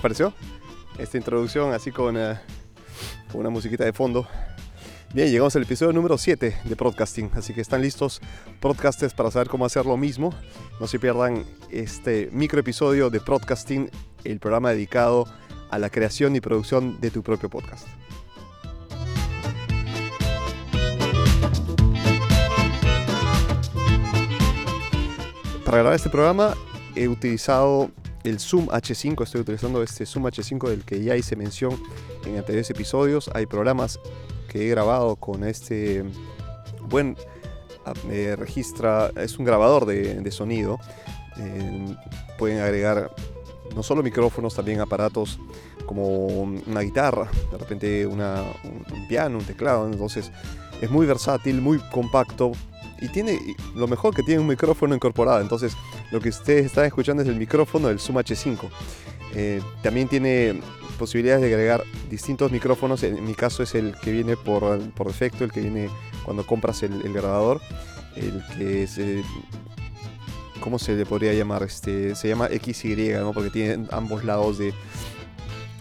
¿Qué 0.00 0.08
les 0.08 0.16
pareció? 0.16 0.34
Esta 0.98 1.18
introducción 1.18 1.74
así 1.74 1.92
con, 1.92 2.16
eh, 2.16 2.38
con 3.30 3.42
una 3.42 3.50
musiquita 3.50 3.84
de 3.84 3.92
fondo. 3.92 4.26
Bien, 5.12 5.28
llegamos 5.28 5.54
al 5.56 5.64
episodio 5.64 5.92
número 5.92 6.16
7 6.16 6.56
de 6.64 6.76
Podcasting, 6.76 7.30
así 7.34 7.52
que 7.52 7.60
están 7.60 7.82
listos 7.82 8.22
podcasters 8.60 9.12
para 9.12 9.30
saber 9.30 9.48
cómo 9.48 9.66
hacer 9.66 9.84
lo 9.84 9.98
mismo. 9.98 10.32
No 10.80 10.86
se 10.86 10.98
pierdan 10.98 11.44
este 11.70 12.30
micro 12.32 12.60
episodio 12.60 13.10
de 13.10 13.20
Podcasting, 13.20 13.90
el 14.24 14.40
programa 14.40 14.70
dedicado 14.70 15.26
a 15.70 15.78
la 15.78 15.90
creación 15.90 16.34
y 16.34 16.40
producción 16.40 16.98
de 17.02 17.10
tu 17.10 17.22
propio 17.22 17.50
podcast. 17.50 17.86
Para 25.66 25.76
grabar 25.76 25.94
este 25.94 26.08
programa 26.08 26.54
he 26.94 27.06
utilizado 27.06 27.90
el 28.24 28.38
Zoom 28.38 28.66
H5, 28.68 29.22
estoy 29.24 29.40
utilizando 29.40 29.82
este 29.82 30.06
Zoom 30.06 30.26
H5 30.26 30.68
del 30.68 30.84
que 30.84 31.02
ya 31.02 31.16
hice 31.16 31.36
mención 31.36 31.80
en 32.26 32.36
anteriores 32.36 32.70
episodios. 32.70 33.30
Hay 33.34 33.46
programas 33.46 33.98
que 34.48 34.66
he 34.66 34.68
grabado 34.68 35.16
con 35.16 35.44
este 35.44 36.04
buen 36.88 37.16
me 38.06 38.36
registra, 38.36 39.10
es 39.16 39.38
un 39.38 39.44
grabador 39.44 39.86
de, 39.86 40.30
sonido. 40.30 40.78
Eh, 41.38 41.96
pueden 42.38 42.60
agregar 42.60 43.10
no 43.74 43.82
solo 43.82 44.02
micrófonos, 44.02 44.54
también 44.54 44.80
aparatos 44.80 45.38
como 45.86 46.26
una 46.26 46.80
guitarra, 46.80 47.28
de 47.50 47.58
repente 47.58 48.06
un, 48.06 48.18
piano, 49.08 49.38
un 49.38 49.44
teclado. 49.44 49.86
Entonces 49.86 50.30
es 50.80 50.90
muy 50.90 51.06
versátil, 51.06 51.60
muy 51.60 51.78
compacto 51.90 52.52
y 53.00 53.08
tiene 53.08 53.38
lo 53.74 53.88
mejor 53.88 54.14
que 54.14 54.22
tiene 54.22 54.40
un 54.40 54.46
micrófono 54.46 54.94
incorporado. 54.94 55.40
Entonces 55.40 55.72
lo 56.10 56.20
que 56.20 56.30
ustedes 56.30 56.66
están 56.66 56.84
escuchando 56.84 57.22
es 57.22 57.28
el 57.28 57.36
micrófono 57.36 57.88
del 57.88 57.98
Zoom 57.98 58.18
H5. 58.18 58.68
Eh, 59.34 59.60
también 59.82 60.08
tiene 60.08 60.60
posibilidades 60.98 61.42
de 61.42 61.48
agregar 61.48 61.84
distintos 62.10 62.50
micrófonos. 62.50 63.02
En 63.02 63.24
mi 63.24 63.34
caso 63.34 63.62
es 63.62 63.74
el 63.74 63.94
que 63.96 64.12
viene 64.12 64.36
por, 64.36 64.78
por 64.92 65.06
defecto, 65.06 65.44
el 65.44 65.52
que 65.52 65.60
viene 65.60 65.88
cuando 66.24 66.46
compras 66.46 66.82
el, 66.82 67.12
grabador. 67.12 67.60
El 68.16 68.42
que 68.56 68.82
es... 68.82 69.00
¿Cómo 70.60 70.78
se 70.78 70.94
le 70.94 71.06
podría 71.06 71.32
llamar? 71.32 71.62
Este, 71.62 72.14
se 72.14 72.28
llama 72.28 72.48
XY, 72.48 73.14
¿no? 73.20 73.32
Porque 73.32 73.50
tiene 73.50 73.86
ambos 73.90 74.24
lados 74.24 74.58
de 74.58 74.74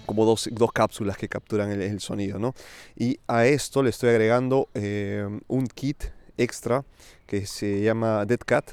como 0.06 0.26
dos, 0.26 0.50
dos 0.52 0.72
cápsulas 0.72 1.18
que 1.18 1.28
capturan 1.28 1.70
el, 1.70 2.00
sonido, 2.00 2.40
¿no? 2.40 2.56
Y 2.96 3.20
a 3.28 3.46
esto 3.46 3.84
le 3.84 3.92
estoy 3.92 4.10
agregando 4.10 4.68
eh, 4.74 5.28
un 5.48 5.68
kit 5.68 6.06
extra 6.36 6.84
que 7.28 7.46
se 7.46 7.82
llama 7.82 8.26
Dead 8.26 8.40
Cat. 8.40 8.72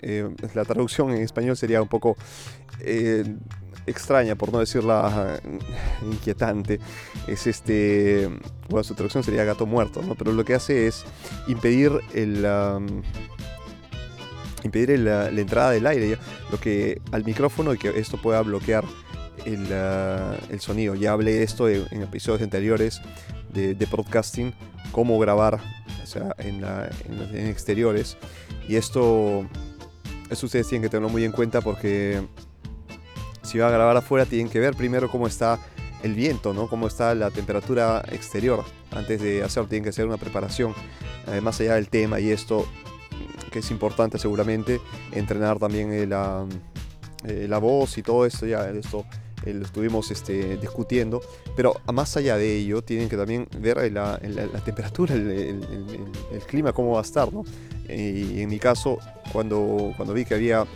Eh, 0.00 0.28
la 0.54 0.64
traducción 0.64 1.10
en 1.10 1.22
español 1.22 1.56
sería 1.56 1.82
un 1.82 1.88
poco 1.88 2.16
eh, 2.80 3.24
extraña, 3.86 4.34
por 4.36 4.52
no 4.52 4.60
decirla 4.60 5.40
inquietante, 6.02 6.78
es 7.26 7.46
este, 7.46 8.28
bueno, 8.68 8.84
su 8.84 8.94
traducción 8.94 9.24
sería 9.24 9.44
gato 9.44 9.66
muerto, 9.66 10.02
¿no? 10.02 10.14
Pero 10.14 10.32
lo 10.32 10.44
que 10.44 10.54
hace 10.54 10.86
es 10.86 11.04
impedir 11.46 11.92
el... 12.14 12.46
impedir 14.62 14.98
la 14.98 15.28
entrada 15.28 15.70
del 15.70 15.86
aire, 15.86 16.18
lo 16.50 16.60
que 16.60 17.00
al 17.12 17.24
micrófono 17.24 17.74
y 17.74 17.78
que 17.78 17.98
esto 17.98 18.20
pueda 18.20 18.42
bloquear 18.42 18.84
el, 19.44 19.72
el 20.50 20.60
sonido. 20.60 20.94
Ya 20.94 21.12
hablé 21.12 21.32
de 21.34 21.42
esto 21.42 21.68
en, 21.68 22.02
episodios 22.02 22.42
anteriores 22.42 23.00
de, 23.52 23.74
de, 23.74 23.86
podcasting, 23.86 24.54
cómo 24.92 25.18
grabar 25.18 25.60
o 26.02 26.06
sea, 26.06 26.34
en, 26.38 26.60
la, 26.60 26.90
en, 27.06 27.46
exteriores. 27.46 28.16
Y 28.68 28.76
esto, 28.76 29.46
esto 30.30 30.46
ustedes 30.46 30.68
tienen 30.68 30.82
que 30.82 30.88
tenerlo 30.88 31.08
muy 31.08 31.24
en 31.24 31.32
cuenta 31.32 31.60
porque 31.60 32.22
si 33.42 33.58
van 33.58 33.68
a 33.68 33.72
grabar 33.72 33.96
afuera 33.96 34.26
tienen 34.26 34.50
que 34.50 34.60
ver 34.60 34.74
primero 34.74 35.10
cómo 35.10 35.26
está 35.26 35.58
el 36.02 36.14
viento, 36.14 36.54
¿no? 36.54 36.68
cómo 36.68 36.86
está 36.86 37.14
la 37.14 37.30
temperatura 37.30 38.02
exterior. 38.12 38.64
Antes 38.90 39.20
de 39.20 39.42
hacerlo 39.42 39.68
tienen 39.68 39.84
que 39.84 39.90
hacer 39.90 40.06
una 40.06 40.16
preparación 40.16 40.74
eh, 41.28 41.40
más 41.40 41.60
allá 41.60 41.74
del 41.74 41.88
tema 41.88 42.20
y 42.20 42.30
esto 42.30 42.66
que 43.50 43.60
es 43.60 43.70
importante 43.70 44.18
seguramente, 44.18 44.80
entrenar 45.12 45.58
también 45.58 45.92
eh, 45.92 46.06
la, 46.06 46.46
eh, 47.24 47.46
la 47.48 47.58
voz 47.58 47.96
y 47.98 48.02
todo 48.02 48.26
esto, 48.26 48.46
ya 48.46 48.68
esto 48.70 49.04
lo 49.46 49.64
estuvimos 49.64 50.10
este, 50.10 50.58
discutiendo, 50.58 51.22
pero 51.56 51.74
más 51.92 52.16
allá 52.16 52.36
de 52.36 52.56
ello 52.56 52.82
tienen 52.82 53.08
que 53.08 53.16
también 53.16 53.48
ver 53.58 53.90
la, 53.92 54.18
temperatura, 54.64 55.14
el, 55.14 55.62
clima, 56.46 56.72
cómo 56.72 56.92
va 56.92 56.98
a 56.98 57.02
estar, 57.02 57.32
¿no? 57.32 57.44
Y 57.88 58.42
en 58.42 58.48
mi 58.50 58.58
caso, 58.58 58.98
cuando, 59.32 59.92
cuando 59.96 60.14
vi 60.14 60.24
que 60.24 60.34
había 60.34 60.66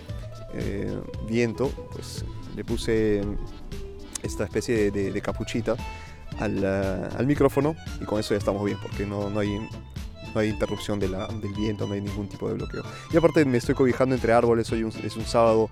viento, 1.29 1.71
pues 1.93 2.25
le 2.55 2.65
puse 2.65 3.23
esta 4.23 4.45
especie 4.45 4.91
de, 4.91 5.21
capuchita 5.21 5.77
eh, 6.41 7.09
al, 7.17 7.27
micrófono 7.27 7.75
y 8.01 8.05
con 8.05 8.21
eso 8.21 8.35
ya 8.35 8.39
estamos 8.39 8.65
bien 8.65 8.79
porque 8.81 9.07
no, 9.07 9.31
no 9.31 9.41
hay 9.41 9.59
no 10.35 10.41
hay 10.41 10.49
interrupción 10.49 10.99
de 10.99 11.11
la, 11.11 11.27
del 11.27 11.53
viento, 11.53 11.87
no 11.87 11.93
hay 11.93 12.01
ningún 12.01 12.27
tipo 12.27 12.49
de 12.49 12.55
bloqueo. 12.55 12.83
Y 13.13 13.17
aparte 13.19 13.45
me 13.45 13.59
estoy 13.59 13.75
cobijando 13.75 14.15
entre 14.15 14.33
árboles, 14.33 14.73
hoy 14.73 14.89
es 15.05 15.17
un 15.17 15.27
sábado 15.27 15.69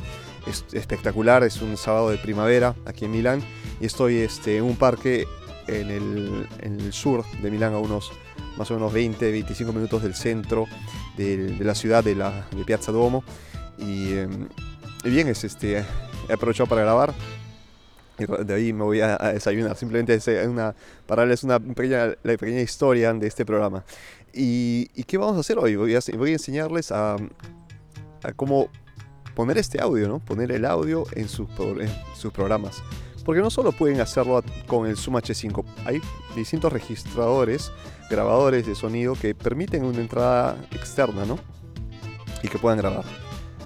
espectacular, 0.72 1.42
es 1.44 1.62
un 1.62 1.78
sábado 1.78 2.10
de 2.10 2.18
primavera 2.18 2.74
aquí 2.84 3.06
en 3.06 3.12
Milán 3.12 3.42
y 3.80 3.86
estoy 3.86 4.18
este, 4.18 4.58
en 4.58 4.64
un 4.64 4.76
parque 4.76 5.26
en 5.66 5.90
el, 5.90 6.46
en 6.60 6.78
el 6.78 6.92
sur 6.92 7.24
de 7.40 7.50
Milán 7.50 7.72
a 7.72 7.78
unos 7.78 8.12
más 8.58 8.70
o 8.70 8.74
menos 8.74 8.92
20, 8.92 9.30
25 9.30 9.72
minutos 9.72 10.02
del 10.02 10.14
centro 10.14 10.66
de, 11.20 11.64
la 11.64 11.74
ciudad 11.74 12.02
de, 12.02 12.14
la, 12.14 12.46
de 12.54 12.64
Piazza 12.64 12.92
Duomo 12.92 13.24
y, 13.78 14.16
em, 14.16 14.48
y 15.04 15.10
bien, 15.10 15.28
es 15.28 15.44
este, 15.44 15.84
he 16.28 16.32
aprovechado 16.32 16.68
para 16.68 16.82
grabar. 16.82 17.14
Y 18.18 18.44
de 18.44 18.54
ahí 18.54 18.72
me 18.72 18.84
voy 18.84 19.00
a, 19.00 19.16
desayunar. 19.32 19.76
Simplemente 19.76 20.14
es 20.14 20.26
una, 20.46 20.74
para 21.06 21.22
darles 21.22 21.42
una 21.42 21.58
pequeña, 21.58 22.08
la 22.22 22.36
pequeña 22.36 22.60
historia 22.60 23.12
de 23.14 23.26
este 23.26 23.46
programa. 23.46 23.84
¿Y, 24.32 24.86
qué 25.04 25.16
vamos 25.16 25.36
a 25.36 25.40
hacer 25.40 25.58
hoy? 25.58 25.76
Voy 25.76 25.94
a, 25.94 26.00
voy 26.16 26.30
a 26.30 26.32
enseñarles 26.34 26.92
a, 26.92 27.16
a, 28.22 28.32
cómo 28.36 28.68
poner 29.34 29.56
este 29.56 29.80
audio, 29.80 30.06
¿no? 30.06 30.18
Poner 30.18 30.52
el 30.52 30.66
audio 30.66 31.04
en 31.12 31.28
sus, 31.28 31.48
en 31.58 31.90
sus 32.14 32.32
programas. 32.32 32.82
Porque 33.24 33.40
no 33.40 33.50
solo 33.50 33.72
pueden 33.72 34.00
hacerlo 34.00 34.42
con 34.66 34.86
el 34.86 34.96
Zoom 34.96 35.16
H5, 35.16 35.64
hay 35.84 36.00
distintos 36.34 36.72
registradores, 36.72 37.70
grabadores 38.08 38.66
de 38.66 38.74
sonido 38.74 39.14
que 39.14 39.34
permiten 39.34 39.84
una 39.84 40.00
entrada 40.00 40.56
externa, 40.72 41.24
¿no? 41.24 41.38
Y 42.42 42.48
que 42.48 42.58
puedan 42.58 42.78
grabar. 42.78 43.04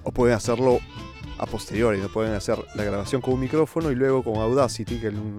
O 0.03 0.11
pueden 0.11 0.35
hacerlo 0.37 0.81
a 1.39 1.47
posteriori, 1.47 2.01
lo 2.01 2.09
pueden 2.09 2.35
hacer 2.35 2.59
la 2.75 2.85
grabación 2.85 3.21
con 3.21 3.35
un 3.35 3.41
micrófono 3.41 3.91
y 3.91 3.95
luego 3.95 4.23
con 4.23 4.37
Audacity, 4.37 4.99
que 4.99 5.09
es 5.09 5.15
un 5.15 5.37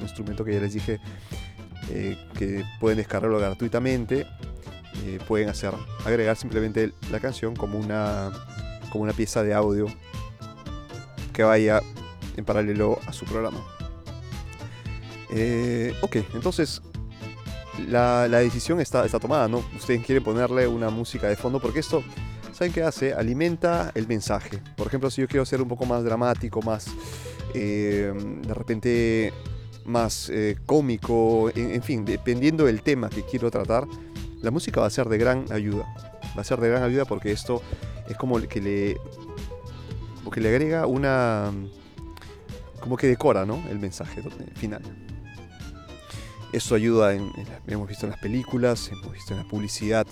instrumento 0.00 0.44
que 0.44 0.54
ya 0.54 0.60
les 0.60 0.74
dije 0.74 1.00
eh, 1.90 2.18
que 2.36 2.64
pueden 2.80 2.98
descargarlo 2.98 3.38
gratuitamente. 3.38 4.26
Eh, 5.04 5.18
pueden 5.26 5.48
hacer 5.48 5.72
agregar 6.04 6.36
simplemente 6.36 6.92
la 7.10 7.20
canción 7.20 7.54
como 7.54 7.78
una, 7.78 8.30
como 8.90 9.04
una 9.04 9.12
pieza 9.12 9.42
de 9.42 9.54
audio 9.54 9.86
que 11.32 11.44
vaya 11.44 11.80
en 12.38 12.44
paralelo 12.44 12.98
a 13.06 13.12
su 13.12 13.26
programa. 13.26 13.60
Eh, 15.30 15.94
ok, 16.00 16.16
entonces 16.34 16.80
la, 17.88 18.26
decisión 18.28 18.80
está, 18.80 19.04
está 19.04 19.18
tomada, 19.18 19.48
¿no? 19.48 19.62
Ustedes 19.76 20.04
quieren 20.06 20.24
ponerle 20.24 20.66
una 20.66 20.88
música 20.88 21.28
de 21.28 21.36
fondo 21.36 21.60
porque 21.60 21.80
esto 21.80 22.02
¿saben 22.52 22.72
qué 22.72 22.82
hace? 22.82 23.12
Alimenta 23.12 23.92
el 23.94 24.08
mensaje. 24.08 24.58
Por 24.76 24.86
ejemplo, 24.86 25.10
si 25.10 25.20
yo 25.20 25.28
quiero 25.28 25.44
ser 25.44 25.60
un 25.60 25.68
poco 25.68 25.84
más 25.84 26.02
dramático, 26.02 26.62
más 26.62 26.86
eh, 27.54 28.12
de 28.46 28.54
repente 28.54 29.32
más 29.84 30.28
eh, 30.28 30.56
cómico, 30.66 31.50
en, 31.54 31.82
fin, 31.82 32.04
dependiendo 32.04 32.64
del 32.64 32.82
tema 32.82 33.08
que 33.08 33.22
quiero 33.22 33.50
tratar, 33.50 33.86
la 34.42 34.50
música 34.50 34.80
va 34.80 34.86
a 34.86 34.90
ser 34.90 35.08
de 35.08 35.18
gran 35.18 35.44
ayuda. 35.50 35.86
Va 36.36 36.42
a 36.42 36.44
ser 36.44 36.60
de 36.60 36.68
gran 36.68 36.82
ayuda 36.82 37.04
porque 37.04 37.32
esto 37.32 37.62
es 38.08 38.16
como 38.16 38.40
que 38.40 38.60
le, 38.60 38.96
porque 40.24 40.40
le 40.40 40.50
agrega 40.50 40.86
una, 40.86 41.52
como 42.80 42.96
que 42.96 43.06
decora, 43.06 43.44
¿no? 43.44 43.62
El 43.70 43.78
mensaje 43.78 44.22
final. 44.54 44.82
Esto 46.52 46.74
ayuda, 46.74 47.14
en, 47.14 47.30
hemos 47.66 47.88
visto 47.88 48.06
en 48.06 48.10
las 48.10 48.20
películas, 48.20 48.90
hemos 48.90 49.12
visto 49.12 49.34
en 49.34 49.40
la 49.40 49.48
publicidad, 49.48 50.06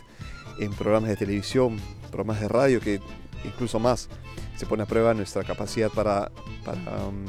en 0.59 0.73
programas 0.73 1.11
de 1.11 1.17
televisión, 1.17 1.79
programas 2.11 2.41
de 2.41 2.49
radio, 2.49 2.81
que 2.81 3.01
incluso 3.45 3.79
más 3.79 4.09
se 4.57 4.67
pone 4.67 4.83
a 4.83 4.87
prueba 4.87 5.15
nuestra 5.15 5.45
capacidad 5.45 5.91
para, 5.91 6.31
um, 7.07 7.25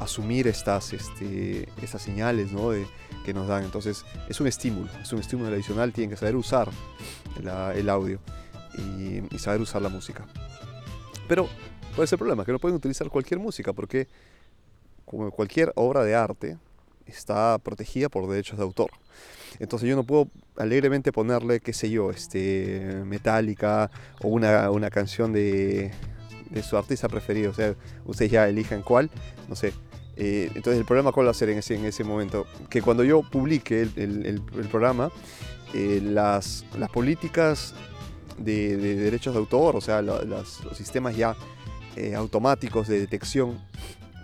asumir 0.00 0.46
estas, 0.46 0.92
este, 0.92 1.68
estas 1.82 2.02
señales 2.02 2.50
que 3.24 3.34
nos 3.34 3.48
dan. 3.48 3.64
Entonces 3.64 4.04
es 4.28 4.40
un 4.40 4.46
estímulo, 4.46 4.88
es 5.02 5.12
un 5.12 5.20
estímulo 5.20 5.48
adicional, 5.52 5.92
tienen 5.92 6.10
que 6.10 6.16
saber 6.16 6.36
usar 6.36 6.70
el 7.74 7.88
audio 7.88 8.20
y, 8.78 9.38
saber 9.38 9.60
usar 9.60 9.82
la 9.82 9.88
música. 9.88 10.24
Pero 11.28 11.48
puede 11.96 12.06
ser 12.06 12.18
problema, 12.18 12.44
que 12.44 12.52
no 12.52 12.58
pueden 12.58 12.76
utilizar 12.76 13.08
cualquier 13.08 13.40
música, 13.40 13.72
porque 13.72 14.06
como 15.06 15.30
cualquier 15.30 15.72
obra 15.74 16.04
de 16.04 16.14
arte 16.14 16.58
está 17.06 17.58
protegida 17.58 18.08
por 18.08 18.28
derechos 18.28 18.58
de 18.58 18.64
autor. 18.64 18.90
Entonces 19.58 19.88
yo 19.88 19.96
no 19.96 20.04
puedo 20.04 20.28
alegremente 20.56 21.10
ponerle, 21.10 21.60
qué 21.60 21.72
sé 21.72 21.90
yo, 21.90 22.10
este, 22.10 23.02
Metallica 23.06 23.90
o 24.22 24.28
una, 24.28 24.70
una 24.70 24.90
canción 24.90 25.32
de, 25.32 25.90
de 26.50 26.62
su 26.62 26.76
artista 26.76 27.08
preferido. 27.08 27.50
O 27.50 27.54
sea, 27.54 27.74
ustedes 28.04 28.30
ya 28.30 28.46
elijan 28.46 28.82
cuál, 28.82 29.10
no 29.48 29.56
sé. 29.56 29.72
Eh, 30.16 30.50
entonces, 30.54 30.78
el 30.78 30.86
programa, 30.86 31.12
¿cuál 31.12 31.26
va 31.26 31.30
a 31.30 31.34
ser 31.34 31.48
en 31.48 31.58
ese, 31.58 31.76
en 31.76 31.84
ese 31.86 32.04
momento? 32.04 32.46
Que 32.68 32.82
cuando 32.82 33.04
yo 33.04 33.22
publique 33.22 33.82
el, 33.82 34.42
programa, 34.70 35.10
eh, 35.72 36.00
las, 36.02 36.66
las 36.78 36.90
políticas 36.90 37.74
de, 38.38 38.76
derechos 38.76 39.32
de 39.32 39.40
autor, 39.40 39.76
o 39.76 39.80
sea, 39.80 40.02
los 40.02 40.60
sistemas 40.74 41.16
ya 41.16 41.36
eh, 41.96 42.14
automáticos 42.14 42.88
de 42.88 43.00
detección 43.00 43.58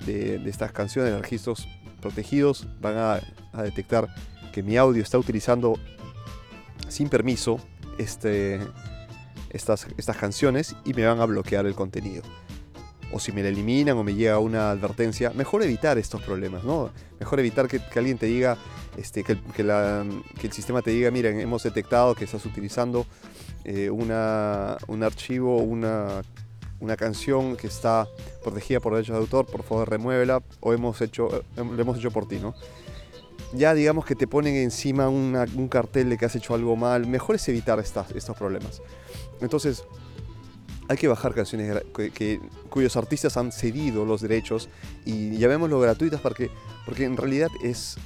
de, 0.04 0.42
estas 0.48 0.72
canciones, 0.72 1.18
registros 1.18 1.66
protegidos, 2.02 2.68
van 2.80 2.96
a, 2.98 3.62
detectar 3.62 4.14
que 4.52 4.62
mi 4.62 4.76
audio 4.76 5.02
está 5.02 5.18
utilizando 5.18 5.78
sin 6.88 7.08
permiso 7.08 7.58
este, 7.98 8.60
estas, 9.50 9.86
estas 9.96 10.16
canciones 10.16 10.76
y 10.84 10.92
me 10.92 11.06
van 11.06 11.20
a 11.20 11.24
bloquear 11.24 11.64
el 11.64 11.74
contenido. 11.74 12.22
O 13.10 13.20
si 13.20 13.32
me 13.32 13.42
la 13.42 13.48
eliminan 13.48 13.96
o 13.96 14.04
me 14.04 14.14
llega 14.14 14.38
una 14.38 14.70
advertencia, 14.70 15.30
mejor 15.30 15.62
evitar 15.62 15.98
estos 15.98 16.22
problemas, 16.22 16.64
¿no? 16.64 16.90
Mejor 17.20 17.40
evitar 17.40 17.68
que, 17.68 17.80
alguien 17.96 18.18
te 18.18 18.26
diga, 18.26 18.56
este, 18.96 19.22
que, 19.22 19.38
que, 19.54 19.62
el 19.62 20.52
sistema 20.52 20.82
te 20.82 20.90
diga, 20.90 21.10
miren, 21.10 21.40
hemos 21.40 21.62
detectado 21.62 22.14
que 22.14 22.24
estás 22.24 22.44
utilizando 22.46 23.06
eh, 23.64 23.90
una, 23.90 24.76
un 24.88 25.02
archivo, 25.02 25.58
una, 25.58 26.22
una 26.82 26.96
canción 26.96 27.56
que 27.56 27.68
está 27.68 28.08
protegida 28.42 28.80
por 28.80 28.92
derechos 28.92 29.14
de 29.14 29.20
autor, 29.20 29.46
por 29.46 29.62
favor 29.62 29.88
remuévela, 29.88 30.42
o 30.60 30.72
hemos 30.72 31.00
hecho, 31.00 31.34
eh, 31.34 31.42
lo 31.56 31.80
hemos 31.80 31.96
hecho 31.96 32.10
por 32.10 32.26
ti, 32.26 32.38
¿no? 32.38 32.54
ya 33.54 33.74
digamos 33.74 34.06
que 34.06 34.14
te 34.14 34.26
ponen 34.26 34.56
encima 34.56 35.08
un 35.08 35.68
cartel 35.68 36.08
de 36.10 36.18
que 36.18 36.24
has 36.24 36.34
hecho 36.34 36.54
algo 36.54 36.76
mal, 36.76 37.06
mejor 37.06 37.36
es 37.36 37.48
evitar 37.48 37.78
estos 37.78 38.36
problemas. 38.36 38.80
Entonces, 39.40 39.84
hay 40.88 40.96
que 40.96 41.08
bajar 41.08 41.34
canciones 41.34 41.82
que, 41.94 42.40
cuyos 42.68 42.96
artistas 42.96 43.36
han 43.36 43.52
cedido 43.52 44.04
los 44.04 44.20
derechos 44.20 44.68
y 45.04 45.36
llamémoslo 45.36 45.78
gratuitas 45.80 46.20
porque, 46.20 46.50
porque 46.84 47.04
en 47.04 47.16
realidad 47.16 47.48
es, 47.62 47.96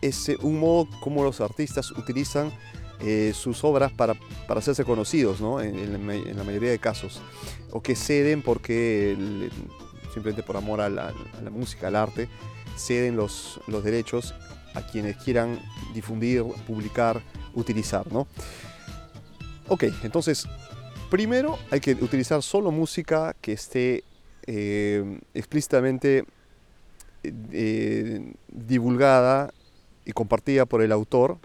es 0.00 0.28
un 0.40 0.60
modo 0.60 0.88
como 1.00 1.24
los 1.24 1.40
artistas 1.40 1.90
utilizan 1.90 2.52
eh, 3.02 3.32
sus 3.34 3.64
obras 3.64 3.92
para, 3.92 4.14
para, 4.46 4.60
hacerse 4.60 4.84
conocidos, 4.84 5.40
¿no? 5.40 5.60
en, 5.60 5.92
la 6.36 6.44
mayoría 6.44 6.70
de 6.70 6.78
casos. 6.78 7.20
O 7.70 7.82
que 7.82 7.96
ceden 7.96 8.42
porque 8.42 9.16
simplemente 10.12 10.42
por 10.42 10.56
amor 10.56 10.80
a 10.80 10.88
la, 10.88 11.08
a 11.08 11.50
música, 11.50 11.88
al 11.88 11.96
arte, 11.96 12.28
ceden 12.76 13.16
los, 13.16 13.60
los 13.66 13.82
derechos 13.82 14.34
a 14.74 14.86
quienes 14.86 15.16
quieran 15.16 15.58
difundir, 15.94 16.44
publicar, 16.66 17.22
utilizar, 17.54 18.10
¿no? 18.12 18.26
Ok, 19.68 19.84
entonces, 20.02 20.46
primero 21.10 21.58
hay 21.70 21.80
que 21.80 21.92
utilizar 21.92 22.42
solo 22.42 22.70
música 22.70 23.34
que 23.40 23.52
esté 23.52 24.04
eh, 24.46 25.18
explícitamente 25.34 26.24
eh, 27.22 28.32
divulgada 28.48 29.52
y 30.04 30.12
compartida 30.12 30.66
por 30.66 30.82
el 30.82 30.92
autor 30.92 31.38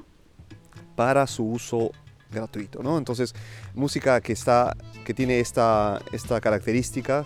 para 0.97 1.25
su 1.27 1.45
uso 1.45 1.91
gratuito, 2.29 2.83
¿no? 2.83 2.97
Entonces, 2.97 3.33
música 3.73 4.19
que 4.19 4.33
está 4.33 4.75
que 5.05 5.13
tiene 5.13 5.39
esta, 5.39 6.01
esta 6.11 6.41
característica 6.41 7.23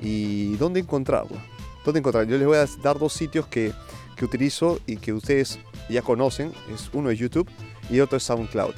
y 0.00 0.56
dónde 0.56 0.80
encontrarla. 0.80 1.38
¿Dónde 1.84 2.00
encontrarla? 2.00 2.28
Yo 2.28 2.36
les 2.36 2.46
voy 2.48 2.56
a 2.56 2.66
dar 2.82 2.98
dos 2.98 3.12
sitios 3.12 3.46
que 3.46 3.72
que 4.20 4.26
utilizo 4.26 4.78
y 4.86 4.98
que 4.98 5.14
ustedes 5.14 5.58
ya 5.88 6.02
conocen, 6.02 6.52
es 6.70 6.90
uno 6.92 7.08
es 7.08 7.18
YouTube 7.18 7.48
y 7.88 8.00
otro 8.00 8.18
es 8.18 8.22
SoundCloud. 8.24 8.74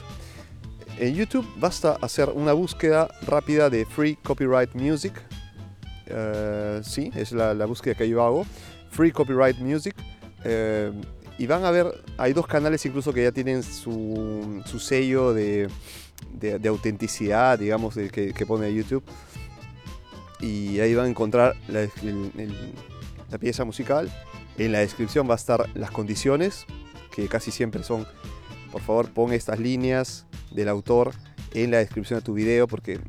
En 1.00 1.16
YouTube 1.16 1.44
basta 1.56 1.98
hacer 2.00 2.28
una 2.28 2.52
búsqueda 2.52 3.08
rápida 3.26 3.68
de 3.68 3.84
Free 3.84 4.14
Copyright 4.22 4.72
Music. 4.76 5.12
Uh, 6.06 6.80
sí, 6.84 7.10
es 7.16 7.32
la, 7.32 7.66
búsqueda 7.66 7.96
que 7.96 8.08
yo 8.08 8.22
hago. 8.22 8.46
Free 8.90 9.10
Copyright 9.10 9.58
Music. 9.58 9.96
Eh, 10.44 10.92
y 11.42 11.46
van 11.48 11.64
a 11.64 11.72
ver, 11.72 12.04
hay 12.18 12.34
dos 12.34 12.46
canales 12.46 12.86
incluso 12.86 13.12
que 13.12 13.24
ya 13.24 13.32
tienen 13.32 13.64
su, 13.64 14.62
su 14.64 14.78
sello 14.78 15.34
de, 15.34 15.68
de, 16.34 16.68
autenticidad, 16.68 17.58
digamos, 17.58 17.96
de, 17.96 18.10
que, 18.10 18.32
que, 18.32 18.46
pone 18.46 18.72
YouTube. 18.72 19.02
Y 20.38 20.78
ahí 20.78 20.94
van 20.94 21.06
a 21.06 21.08
encontrar 21.08 21.56
la, 21.66 21.88
la 23.28 23.38
pieza 23.38 23.64
musical 23.64 24.08
en 24.56 24.70
la 24.70 24.78
descripción 24.78 25.28
va 25.28 25.32
a 25.32 25.36
estar 25.36 25.68
las 25.74 25.90
condiciones, 25.90 26.64
que 27.10 27.26
casi 27.26 27.50
siempre 27.50 27.82
son, 27.82 28.06
por 28.70 28.80
favor, 28.80 29.10
pon 29.10 29.32
estas 29.32 29.58
líneas 29.58 30.26
del 30.52 30.68
autor 30.68 31.10
en 31.54 31.72
la 31.72 31.78
descripción 31.78 32.20
de 32.20 32.24
tu 32.24 32.34
video, 32.34 32.68
porque 32.68 33.00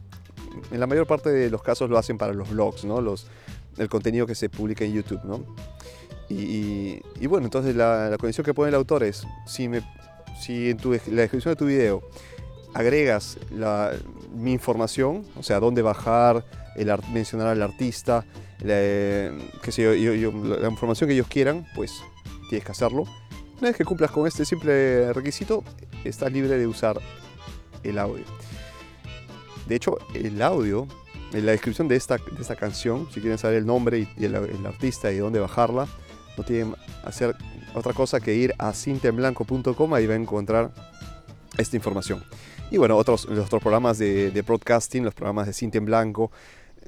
en 0.72 0.80
la 0.80 0.88
mayor 0.88 1.06
parte 1.06 1.30
de 1.30 1.52
los 1.52 1.62
casos 1.62 1.88
lo 1.88 2.00
hacen 2.00 2.18
para 2.18 2.34
los 2.34 2.50
blogs, 2.50 2.84
¿no? 2.84 3.00
Los, 3.00 3.28
el 3.78 3.90
contenido 3.90 4.26
que 4.26 4.34
se 4.34 4.50
publica 4.50 4.86
en 4.86 4.94
YouTube, 4.94 5.22
¿no? 5.24 5.46
Y, 6.36 7.28
bueno, 7.28 7.46
entonces 7.46 7.76
la, 7.76 8.16
condición 8.20 8.46
que 8.46 8.54
pone 8.54 8.70
el 8.70 8.76
autor 8.76 9.04
es, 9.04 9.26
si, 9.46 9.68
me, 9.68 9.82
si 10.42 10.70
en 10.70 10.78
tu, 10.78 10.92
la 10.92 11.22
descripción 11.22 11.54
de 11.54 11.56
tu 11.56 11.66
video 11.66 12.02
agregas 12.74 13.38
mi 14.34 14.52
información, 14.52 15.26
o 15.38 15.44
sea, 15.44 15.60
dónde 15.60 15.82
bajar, 15.82 16.46
el, 16.76 16.92
mencionar 17.14 17.48
al 17.48 17.62
artista, 17.62 18.26
la, 18.60 18.76
la 18.82 20.70
información 20.70 21.08
que 21.08 21.14
ellos 21.14 21.28
quieran, 21.28 21.66
pues 21.76 22.02
tienes 22.50 22.66
que 22.66 22.72
hacerlo. 22.72 23.04
Una 23.60 23.70
vez 23.70 23.78
que 23.78 23.86
cumplas 23.86 24.12
con 24.12 24.28
este 24.28 24.46
simple 24.46 25.14
requisito, 25.14 25.64
estás 26.04 26.32
libre 26.32 26.58
de 26.58 26.68
usar 26.68 27.00
el 27.84 28.00
audio. 28.00 28.26
De 29.68 29.76
hecho, 29.76 29.98
el 30.14 30.42
audio, 30.42 30.88
en 31.32 31.46
la 31.46 31.54
descripción 31.54 31.88
de 31.88 31.96
esta, 31.96 32.18
de 32.18 32.42
esta 32.42 32.56
canción, 32.56 33.08
si 33.12 33.22
quieren 33.22 33.38
saber 33.38 33.58
el 33.58 33.66
nombre 33.66 34.08
y, 34.18 34.26
el, 34.26 34.36
artista 34.66 35.12
y 35.12 35.18
dónde 35.18 35.40
bajarla, 35.40 35.88
no 36.38 36.44
tienen 36.44 36.74
que 36.74 37.08
hacer 37.08 37.36
otra 37.74 37.94
cosa 37.94 38.20
que 38.20 38.36
ir 38.36 38.54
a 38.58 38.74
cintemblanco.com 38.74 40.00
y 40.00 40.06
va 40.06 40.14
a 40.14 40.18
encontrar 40.18 40.72
esta 41.58 41.76
información. 41.76 42.24
Y 42.72 42.78
bueno, 42.78 42.98
otros, 42.98 43.26
los 43.26 43.46
otros 43.46 43.62
programas 43.62 43.98
de, 43.98 44.32
de 44.32 44.42
broadcasting, 44.42 45.04
los 45.04 45.14
programas 45.14 45.48
de 45.48 45.54
Cinta 45.54 45.78
en 45.78 45.86
Blanco, 45.86 46.32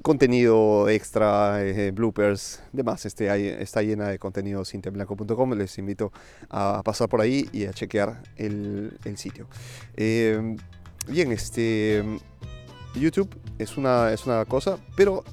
contenido 0.01 0.89
extra, 0.89 1.63
eh, 1.63 1.91
bloopers, 1.91 2.61
demás. 2.71 3.05
Este, 3.05 3.61
está 3.61 3.81
llena 3.81 4.09
de 4.09 4.19
contenido 4.19 4.65
cintemblanco.com. 4.65 5.53
Les 5.53 5.77
invito 5.77 6.11
a 6.49 6.81
pasar 6.83 7.09
por 7.09 7.21
ahí 7.21 7.49
y 7.51 7.65
a 7.65 7.73
chequear 7.73 8.21
el, 8.35 8.97
sitio. 9.15 9.47
Eh, 9.95 10.55
bien, 11.07 11.31
este, 11.31 12.03
YouTube 12.95 13.29
es 13.57 13.77
una, 13.77 14.11
es 14.11 14.25
una 14.25 14.45
cosa, 14.45 14.77
pero 14.95 15.23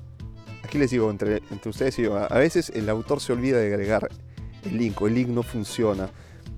aquí 0.73 0.79
les 0.79 0.91
digo, 0.91 1.11
entre, 1.11 1.43
ustedes 1.67 1.99
y 1.99 2.02
yo, 2.02 2.17
a 2.17 2.38
veces 2.38 2.71
el 2.75 2.88
autor 2.88 3.21
se 3.21 3.33
olvida 3.33 3.59
de 3.59 3.67
agregar 3.67 4.09
el 4.64 4.79
link 4.79 5.00
o 5.02 5.07
el 5.07 5.14
link 5.14 5.29
no 5.29 5.43
funciona 5.43 6.09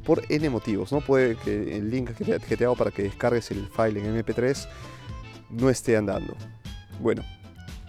por 0.04 0.23
N 0.28 0.49
motivos. 0.50 0.92
No 0.92 1.00
puede 1.00 1.35
que 1.37 1.76
el 1.76 1.90
link 1.90 2.11
que 2.12 2.56
te 2.56 2.64
hago 2.64 2.76
para 2.76 2.90
que 2.92 3.02
descargues 3.02 3.50
el 3.50 3.68
file 3.68 4.00
en 4.00 4.25
MP3 4.25 4.68
no 5.50 5.68
esté 5.68 5.97
andando. 5.97 6.37
Bueno, 7.00 7.25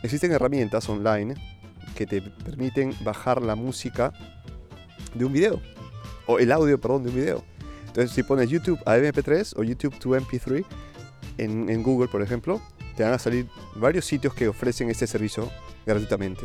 Existen 0.06 0.32
herramientas 0.34 0.88
online 0.88 1.34
que 1.96 2.06
te 2.06 2.22
permiten 2.22 2.94
bajar 3.04 3.42
la 3.42 3.56
música 3.56 4.14
de 5.16 5.26
un 5.26 5.34
video, 5.34 5.60
o 6.28 6.38
el 6.38 6.52
audio, 6.52 6.80
perdón, 6.80 7.04
de 7.04 7.10
un 7.10 7.16
video. 7.16 7.44
Entonces, 7.88 8.12
si 8.12 8.22
pones 8.22 8.50
YouTube 8.50 8.80
a 8.86 8.98
MP3 8.98 9.54
o 9.58 9.64
YouTube 9.64 9.98
to 9.98 10.10
MP3 10.10 10.64
en, 11.40 11.82
Google, 11.82 12.08
por 12.08 12.22
ejemplo, 12.22 12.62
te 12.96 13.04
van 13.04 13.14
a 13.14 13.20
salir 13.20 13.48
varios 13.76 14.06
sitios 14.06 14.34
que 14.34 14.48
ofrecen 14.48 14.90
este 14.90 15.08
servicio 15.08 15.50
gratuitamente. 15.86 16.44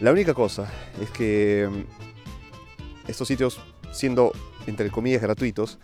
La 0.00 0.12
única 0.12 0.34
cosa 0.34 0.66
es 1.00 1.10
que 1.10 1.68
mm, 1.70 3.10
estos 3.10 3.28
sitios, 3.28 3.60
siendo 3.92 4.32
entre 4.66 4.90
comillas 4.90 5.22
gratuitos, 5.22 5.78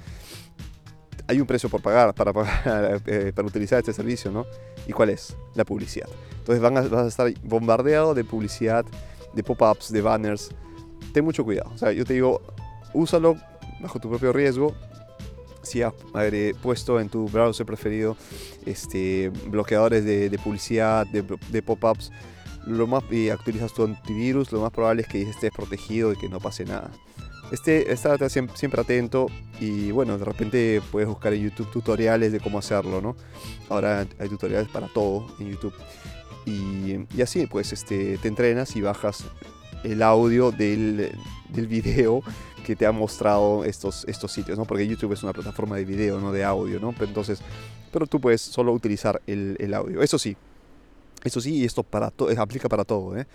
hay 1.28 1.40
un 1.40 1.46
precio 1.46 1.68
por 1.68 1.82
pagar 1.82 2.14
para, 2.14 2.32
pagar, 2.32 3.02
eh, 3.06 3.32
para 3.34 3.48
utilizar 3.48 3.78
este 3.78 3.92
servicio, 3.92 4.30
¿no? 4.30 4.46
¿Y 4.86 4.92
cuál 4.92 5.10
es? 5.10 5.36
La 5.54 5.64
publicidad. 5.64 6.08
Entonces 6.38 6.60
van 6.60 6.76
a, 6.76 6.82
vas 6.82 7.04
a 7.04 7.08
estar 7.08 7.32
bombardeado 7.42 8.14
de 8.14 8.24
publicidad, 8.24 8.84
de 9.34 9.42
pop-ups, 9.42 9.92
de 9.92 10.00
banners. 10.00 10.50
Ten 11.12 11.24
mucho 11.24 11.44
cuidado. 11.44 11.70
O 11.74 11.78
sea, 11.78 11.92
yo 11.92 12.04
te 12.04 12.14
digo, 12.14 12.40
úsalo 12.94 13.36
bajo 13.80 13.98
tu 13.98 14.08
propio 14.08 14.32
riesgo. 14.32 14.74
Si 15.66 15.82
has 15.82 15.92
puesto 16.62 17.00
en 17.00 17.08
tu 17.08 17.28
browser 17.28 17.66
preferido 17.66 18.16
este, 18.64 19.30
bloqueadores 19.48 20.04
de, 20.04 20.38
publicidad, 20.42 21.06
de, 21.06 21.62
pop-ups, 21.62 22.12
lo 22.66 22.86
más, 22.86 23.02
y 23.10 23.30
actualizas 23.30 23.74
tu 23.74 23.84
antivirus, 23.84 24.52
lo 24.52 24.60
más 24.60 24.70
probable 24.70 25.02
es 25.02 25.08
que 25.08 25.22
estés 25.22 25.50
protegido 25.50 26.12
y 26.12 26.16
que 26.16 26.28
no 26.28 26.40
pase 26.40 26.64
nada. 26.64 26.90
Este, 27.52 27.92
estate 27.92 28.28
siempre 28.28 28.80
atento 28.80 29.28
y 29.60 29.92
bueno, 29.92 30.18
de 30.18 30.24
repente 30.24 30.82
puedes 30.90 31.08
buscar 31.08 31.32
en 31.32 31.44
YouTube 31.44 31.70
tutoriales 31.70 32.32
de 32.32 32.40
cómo 32.40 32.58
hacerlo, 32.58 33.00
¿no? 33.00 33.16
Ahora 33.68 34.06
hay 34.18 34.28
tutoriales 34.28 34.68
para 34.68 34.88
todo 34.88 35.26
en 35.38 35.50
YouTube. 35.50 35.74
Y, 36.44 37.20
así 37.20 37.46
pues 37.46 37.72
este, 37.72 38.18
te 38.18 38.28
entrenas 38.28 38.76
y 38.76 38.80
bajas 38.80 39.24
el 39.84 40.02
audio 40.02 40.52
del, 40.52 41.12
del, 41.50 41.66
video 41.66 42.22
que 42.66 42.74
te 42.74 42.84
ha 42.84 42.90
mostrado 42.90 43.64
estos, 43.64 44.04
estos 44.08 44.32
sitios, 44.32 44.58
¿no? 44.58 44.64
Porque 44.64 44.88
YouTube 44.88 45.12
es 45.12 45.22
una 45.22 45.32
plataforma 45.32 45.76
de 45.76 45.84
video, 45.84 46.18
no 46.18 46.32
de 46.32 46.42
audio, 46.42 46.80
¿no? 46.80 46.92
Pero 46.92 47.04
entonces, 47.04 47.38
pero 47.92 48.08
tú 48.08 48.20
puedes 48.20 48.40
solo 48.40 48.72
utilizar 48.72 49.22
el, 49.28 49.56
el 49.60 49.72
audio. 49.72 50.02
Eso 50.02 50.18
sí, 50.18 50.36
Eso 51.22 51.40
sí, 51.40 51.64
esto 51.64 51.84
para 51.84 52.12
aplica 52.38 52.68
para 52.68 52.84
todo. 52.84 53.16
¿eh? 53.16 53.28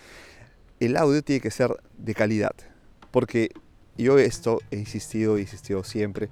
El 0.81 0.97
audio 0.97 1.21
tiene 1.21 1.39
que 1.39 1.49
ser 1.49 1.73
de 1.97 2.13
calidad. 2.13 2.51
Porque 3.09 3.51
yo 3.97 4.19
esto 4.19 4.59
he 4.69 4.75
insistido, 4.75 5.37
he 5.37 5.41
insistido 5.41 5.85
siempre. 5.85 6.27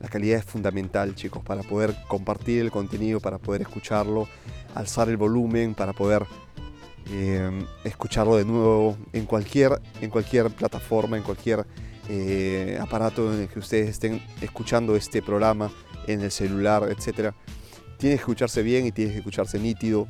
La 0.00 0.08
calidad 0.08 0.40
es 0.40 0.44
fundamental, 0.44 1.14
chicos, 1.14 1.44
para 1.44 1.62
poder 1.62 1.94
compartir 2.08 2.60
el 2.60 2.72
contenido, 2.72 3.20
para 3.20 3.38
poder 3.38 3.62
escucharlo, 3.62 4.26
alzar 4.74 5.08
el 5.08 5.16
volumen, 5.16 5.76
para 5.76 5.92
poder 5.92 6.26
eh, 7.08 7.64
escucharlo 7.84 8.36
de 8.36 8.44
nuevo 8.44 8.96
en 9.12 9.26
cualquier, 9.26 9.80
en 10.00 10.10
cualquier 10.10 10.50
plataforma, 10.50 11.16
en 11.16 11.22
cualquier 11.22 11.64
eh, 12.08 12.78
aparato 12.80 13.32
en 13.32 13.42
el 13.42 13.48
que 13.48 13.58
ustedes 13.58 13.88
estén 13.88 14.22
escuchando 14.40 14.96
este 14.96 15.22
programa, 15.22 15.70
en 16.06 16.20
el 16.20 16.30
celular, 16.30 16.88
etc. 16.90 17.34
Tiene 17.98 18.16
que 18.16 18.20
escucharse 18.20 18.62
bien 18.62 18.86
y 18.86 18.92
tiene 18.92 19.12
que 19.12 19.18
escucharse 19.18 19.58
nítido, 19.58 20.06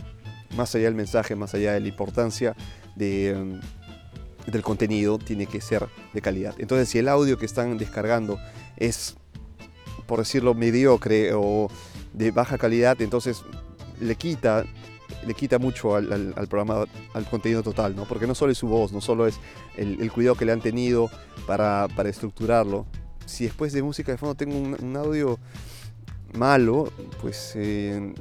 más 0.57 0.75
allá 0.75 0.85
del 0.85 0.95
mensaje, 0.95 1.35
más 1.35 1.55
allá 1.55 1.73
de 1.73 1.81
la 1.81 1.89
importancia 1.89 2.55
de, 2.97 3.61
del 4.47 4.63
contenido, 4.63 5.19
tiene 5.19 5.47
que 5.47 5.61
ser 5.61 5.87
de 6.13 6.21
calidad. 6.21 6.55
Entonces, 6.59 6.89
si 6.89 6.99
el 6.99 7.09
audio 7.09 7.39
que 7.39 7.47
están 7.47 7.77
descargando 7.79 8.39
es, 8.77 9.17
por 10.07 10.19
decirlo, 10.19 10.55
mediocre 10.55 11.33
o 11.35 11.69
de 12.13 12.31
baja 12.31 12.59
calidad, 12.59 13.01
entonces 13.01 13.43
le 14.01 14.17
quita 14.17 14.65
le 15.27 15.35
quita 15.35 15.59
mucho 15.59 15.97
al, 15.97 16.35
programa, 16.49 16.85
al 17.15 17.25
contenido 17.27 17.63
total, 17.63 17.95
¿no? 17.97 18.05
Porque 18.05 18.27
no 18.27 18.35
solo 18.35 18.53
es 18.53 18.59
su 18.59 18.69
voz, 18.69 18.93
no 18.93 19.01
solo 19.01 19.27
es 19.27 19.39
el, 19.77 20.11
cuidado 20.13 20.37
que 20.37 20.45
le 20.45 20.53
han 20.53 20.61
tenido 20.61 21.11
para, 21.47 21.89
estructurarlo. 22.05 22.87
Si 23.27 23.45
después 23.45 23.73
de 23.73 23.83
música 23.83 24.13
de 24.13 24.19
fondo 24.19 24.35
tengo 24.35 24.57
un, 24.57 24.97
audio 24.97 25.39
malo, 26.35 26.91
pues 27.21 27.53
eh, 27.57 28.13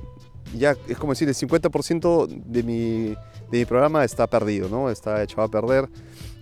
ya 0.57 0.75
es 0.88 0.98
como 0.98 1.13
decir, 1.13 1.27
el 1.27 1.36
50% 1.36 2.27
de 2.27 2.63
mi, 2.63 3.10
de 3.51 3.60
mi 3.60 3.65
programa 3.65 4.03
está 4.03 4.27
perdido, 4.27 4.69
¿no? 4.69 4.89
Está 4.89 5.21
echado 5.24 5.43
a 5.43 5.48
perder. 5.50 5.89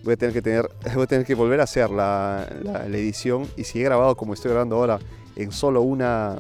Voy 0.03 0.13
a 0.13 0.18
tener 0.18 0.34
que, 0.34 0.41
tener, 0.41 0.70
voy 0.94 1.03
a 1.03 1.08
tener 1.08 1.25
que 1.25 1.36
volver 1.36 1.62
a 1.62 1.63
hacer 1.63 1.89
la, 1.89 2.48
la 2.63 2.98
edición 2.98 3.48
y 3.58 3.63
si 3.63 3.79
he 3.79 3.84
grabado 3.84 4.15
como 4.15 4.34
estoy 4.34 4.51
grabando 4.51 4.75
ahora 4.77 5.00
en 5.36 5.51
solo 5.51 5.82
una 5.82 6.38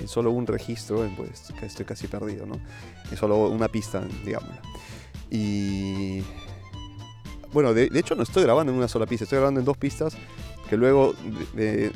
en 0.00 0.08
solo 0.08 0.30
un 0.30 0.46
registro, 0.46 1.08
pues 1.16 1.52
estoy 1.62 1.84
casi 1.84 2.06
perdido, 2.06 2.46
¿no? 2.46 2.58
En 3.10 3.16
solo 3.16 3.48
una 3.48 3.68
pista, 3.68 4.02
digámoslo. 4.24 4.56
Y 5.30 6.22
bueno, 7.52 7.72
de, 7.72 7.88
hecho 7.94 8.14
no 8.14 8.22
estoy 8.22 8.42
grabando 8.42 8.72
en 8.72 8.78
una 8.78 8.88
sola 8.88 9.06
pista, 9.06 9.24
estoy 9.24 9.38
grabando 9.38 9.60
en 9.60 9.66
dos 9.66 9.76
pistas 9.76 10.16
que 10.68 10.76
luego 10.76 11.14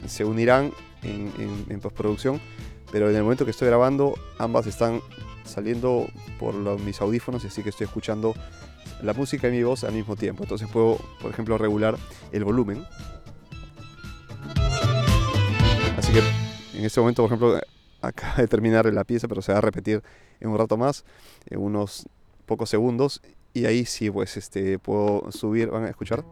se 0.07 0.25
unirán 0.25 0.73
en, 1.03 1.81
postproducción, 1.81 2.41
pero 2.93 3.11
en 3.11 3.17
el 3.17 3.23
momento 3.23 3.45
que 3.45 3.51
estoy 3.51 3.69
grabando 3.69 4.15
ambas 4.39 4.67
están 4.67 5.01
saliendo 5.45 6.07
por 6.39 6.55
mis 6.81 7.01
audífonos, 7.01 7.45
así 7.45 7.63
que 7.63 7.71
estoy 7.71 7.87
escuchando 7.87 8.35
la 9.03 9.15
música 9.15 9.49
y 9.49 9.53
mi 9.53 9.63
voz 9.63 9.85
al 9.85 9.93
mismo 9.95 10.17
tiempo. 10.17 10.45
Entonces 10.45 10.69
puedo, 10.69 10.99
por 11.21 11.31
ejemplo, 11.31 11.59
regular 11.59 11.97
el 12.33 12.45
volumen. 12.45 12.85
Así 15.97 16.13
que 16.13 16.23
en 16.79 16.85
este 16.85 17.01
momento, 17.01 17.23
por 17.23 17.29
ejemplo, 17.29 17.61
acaba 18.01 18.35
de 18.39 18.49
terminar 18.49 18.93
la 18.93 19.05
pieza, 19.05 19.29
pero 19.29 19.43
se 19.43 19.53
va 19.53 19.59
a 19.59 19.63
repetir 19.63 20.03
en 20.41 20.51
un 20.51 20.59
rato 20.59 20.77
más, 20.77 21.05
en 21.47 21.61
unos 21.61 22.09
pocos 22.47 22.71
segundos. 22.71 23.21
Y 23.55 23.67
ahí 23.67 23.85
sí, 23.85 24.11
pues 24.11 24.37
este, 24.37 24.79
puedo 24.79 25.33
subir, 25.33 25.69
¿van 25.71 25.85
a 25.85 25.89
escuchar? 25.89 26.25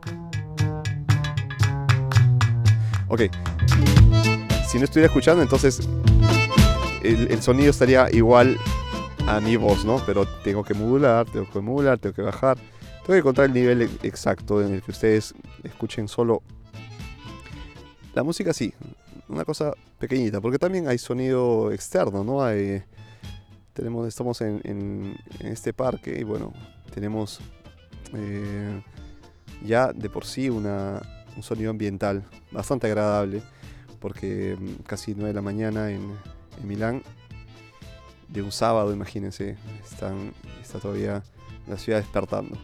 Ok. 3.08 3.22
Si 4.68 4.78
no 4.78 4.84
estuviera 4.84 5.06
escuchando, 5.06 5.42
entonces 5.42 5.88
el, 7.02 7.42
sonido 7.42 7.70
estaría 7.70 8.10
igual 8.12 8.58
a 9.26 9.40
mi 9.40 9.56
voz, 9.56 9.84
¿no? 9.84 10.02
Pero 10.04 10.26
tengo 10.44 10.64
que 10.64 10.74
modular, 10.74 11.26
tengo 11.26 11.48
que 11.50 11.60
modular, 11.60 11.98
tengo 11.98 12.14
que 12.14 12.22
bajar. 12.22 12.58
Tengo 13.06 13.14
que 13.14 13.18
encontrar 13.18 13.46
el 13.46 13.54
nivel 13.54 13.82
exacto 14.02 14.60
en 14.60 14.74
el 14.74 14.82
que 14.82 14.90
ustedes 14.90 15.34
escuchen 15.62 16.08
solo 16.08 16.42
la 18.14 18.22
música, 18.22 18.52
sí, 18.52 18.72
una 19.28 19.44
cosa 19.44 19.72
pequeñita, 19.98 20.40
porque 20.40 20.58
también 20.58 20.88
hay 20.88 20.98
sonido 20.98 21.72
externo, 21.72 22.22
¿no? 22.22 22.42
Hay, 22.42 22.82
tenemos, 23.72 24.06
estamos 24.06 24.40
en, 24.40 25.16
este 25.40 25.72
parque 25.72 26.18
y 26.20 26.24
bueno, 26.24 26.52
tenemos 26.94 27.40
eh, 28.14 28.82
ya 29.64 29.92
de 29.92 30.08
por 30.08 30.24
sí 30.24 30.48
una, 30.48 31.02
un 31.36 31.42
sonido 31.42 31.70
ambiental 31.70 32.24
bastante 32.50 32.86
agradable, 32.86 33.42
porque 34.00 34.56
mm, 34.58 34.82
casi 34.84 35.14
9 35.14 35.28
de 35.28 35.34
la 35.34 35.42
mañana 35.42 35.90
en, 35.90 36.14
Milán, 36.64 37.02
de 38.28 38.40
un 38.40 38.50
sábado, 38.50 38.90
imagínense, 38.90 39.58
están, 39.84 40.32
está 40.62 40.78
todavía 40.78 41.22
la 41.68 41.76
ciudad 41.76 41.98
despertando. 41.98 42.56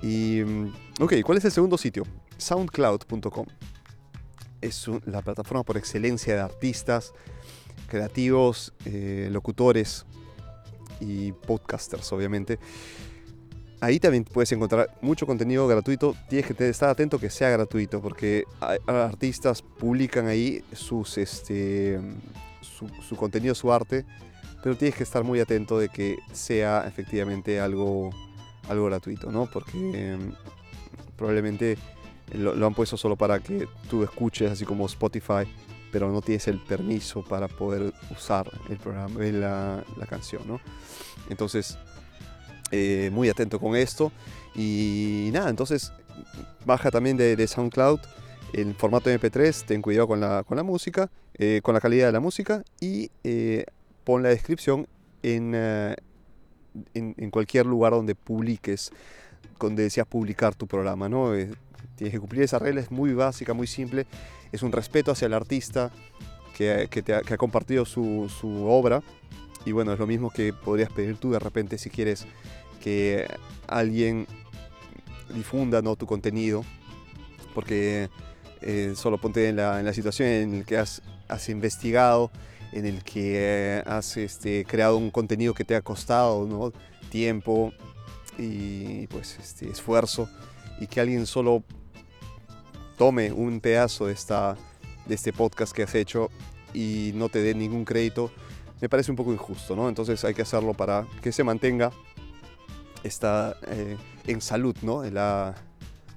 Y, 0.00 0.42
mm, 0.44 0.72
ok, 1.00 1.14
¿cuál 1.24 1.38
es 1.38 1.44
el 1.44 1.50
segundo 1.50 1.76
sitio? 1.76 2.04
soundcloud.com 2.38 3.46
es 4.64 4.86
la 5.06 5.22
plataforma 5.22 5.62
por 5.62 5.76
excelencia 5.76 6.34
de 6.34 6.40
artistas, 6.40 7.12
creativos, 7.88 8.72
eh, 8.86 9.28
locutores 9.30 10.06
y 11.00 11.32
podcasters, 11.32 12.12
obviamente. 12.12 12.58
Ahí 13.80 14.00
también 14.00 14.24
puedes 14.24 14.50
encontrar 14.52 14.96
mucho 15.02 15.26
contenido 15.26 15.66
gratuito. 15.66 16.16
Tienes 16.28 16.50
que 16.50 16.68
estar 16.68 16.88
atento 16.88 17.18
que 17.18 17.28
sea 17.28 17.50
gratuito, 17.50 18.00
porque 18.00 18.44
artistas 18.86 19.60
publican 19.60 20.26
ahí 20.26 20.64
sus, 20.72 21.18
este, 21.18 22.00
su, 22.62 23.16
contenido, 23.16 23.54
su 23.54 23.70
arte, 23.72 24.06
pero 24.62 24.76
tienes 24.76 24.96
que 24.96 25.02
estar 25.02 25.22
muy 25.22 25.40
atento 25.40 25.78
de 25.78 25.90
que 25.90 26.16
sea 26.32 26.84
efectivamente 26.86 27.60
algo, 27.60 28.10
algo 28.68 28.86
gratuito, 28.86 29.30
¿no? 29.30 29.50
Porque 29.52 29.76
em, 29.76 30.32
probablemente 31.16 31.76
lo, 32.34 32.66
han 32.66 32.74
puesto 32.74 32.96
solo 32.96 33.16
para 33.16 33.40
que 33.40 33.68
tú 33.88 34.02
escuches, 34.02 34.50
así 34.50 34.64
como 34.64 34.86
Spotify, 34.86 35.44
pero 35.92 36.10
no 36.10 36.20
tienes 36.20 36.48
el 36.48 36.58
permiso 36.58 37.22
para 37.22 37.48
poder 37.48 37.92
usar 38.10 38.50
el 38.68 38.76
programa, 38.78 39.20
la, 39.20 39.84
la 39.96 40.06
canción, 40.06 40.42
¿no? 40.46 40.60
Entonces, 41.30 41.78
eh, 42.76 43.10
muy 43.12 43.28
atento 43.28 43.60
con 43.60 43.76
esto. 43.76 44.10
Y 44.54 45.30
nada, 45.32 45.48
entonces 45.48 45.92
baja 46.64 46.90
también 46.90 47.16
de, 47.16 47.46
SoundCloud 47.46 48.00
el 48.52 48.74
formato 48.74 49.10
MP3, 49.10 49.64
ten 49.64 49.82
cuidado 49.82 50.06
con 50.06 50.20
la, 50.20 50.44
con 50.44 50.56
la 50.56 50.62
música, 50.62 51.10
eh, 51.34 51.60
con 51.62 51.74
la 51.74 51.80
calidad 51.80 52.06
de 52.06 52.12
la 52.12 52.20
música 52.20 52.62
y 52.80 53.10
eh, 53.24 53.64
pon 54.04 54.22
la 54.22 54.28
descripción 54.28 54.86
en, 55.22 55.54
en, 55.54 55.96
en, 56.94 57.30
cualquier 57.30 57.66
lugar 57.66 57.92
donde 57.92 58.14
publiques, 58.14 58.92
donde 59.58 59.84
deseas 59.84 60.06
publicar 60.06 60.54
tu 60.54 60.68
programa, 60.68 61.08
¿no? 61.08 61.32
Tienes 61.96 62.12
que 62.12 62.20
cumplir 62.20 62.42
esa 62.42 62.58
regla, 62.58 62.80
es 62.80 62.90
muy 62.90 63.14
básica, 63.14 63.54
muy 63.54 63.66
simple. 63.66 64.06
Es 64.52 64.62
un 64.62 64.72
respeto 64.72 65.12
hacia 65.12 65.26
el 65.26 65.34
artista 65.34 65.92
que, 66.56 66.88
ha, 67.12 67.36
compartido 67.36 67.84
su, 67.84 68.28
obra. 68.66 69.02
Y 69.64 69.72
bueno, 69.72 69.92
es 69.92 69.98
lo 69.98 70.06
mismo 70.06 70.30
que 70.30 70.52
podrías 70.52 70.90
pedir 70.90 71.16
tú 71.16 71.32
de 71.32 71.38
repente 71.38 71.78
si 71.78 71.90
quieres 71.90 72.26
que 72.82 73.26
alguien 73.66 74.26
difunda 75.34 75.82
¿no? 75.82 75.96
tu 75.96 76.06
contenido. 76.06 76.64
Porque 77.54 78.08
eh, 78.60 78.94
solo 78.96 79.18
ponte 79.18 79.48
en 79.48 79.56
la, 79.56 79.92
situación 79.92 80.28
en 80.28 80.58
la 80.60 80.64
que 80.64 80.78
has, 80.78 81.00
investigado, 81.48 82.30
en 82.72 82.86
el 82.86 83.04
que 83.04 83.82
has 83.86 84.16
este, 84.16 84.64
creado 84.64 84.96
un 84.96 85.10
contenido 85.10 85.54
que 85.54 85.64
te 85.64 85.76
ha 85.76 85.82
costado 85.82 86.46
¿no? 86.46 86.72
tiempo 87.08 87.72
y 88.36 89.06
pues 89.08 89.38
este, 89.38 89.68
esfuerzo 89.68 90.28
y 90.80 90.88
que 90.88 91.00
alguien 91.00 91.26
solo 91.26 91.62
tome 92.96 93.32
un 93.32 93.60
pedazo 93.60 94.06
de, 94.06 94.12
esta, 94.12 94.56
de 95.06 95.14
este 95.14 95.32
podcast 95.32 95.72
que 95.72 95.82
has 95.82 95.94
hecho 95.94 96.30
y 96.72 97.12
no 97.14 97.28
te 97.28 97.40
dé 97.40 97.54
ningún 97.54 97.84
crédito, 97.84 98.30
me 98.80 98.88
parece 98.88 99.10
un 99.10 99.16
poco 99.16 99.32
injusto, 99.32 99.76
¿no? 99.76 99.88
Entonces 99.88 100.24
hay 100.24 100.34
que 100.34 100.42
hacerlo 100.42 100.74
para 100.74 101.06
que 101.22 101.32
se 101.32 101.44
mantenga 101.44 101.92
esta, 103.02 103.56
eh, 103.68 103.96
en 104.26 104.40
salud, 104.40 104.76
¿no? 104.82 105.02
La, 105.04 105.54